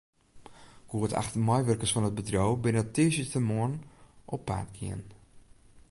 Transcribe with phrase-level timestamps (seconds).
[0.93, 3.75] Goed acht meiwurkers fan it bedriuw binne tiisdeitemoarn
[4.33, 5.01] op paad gien.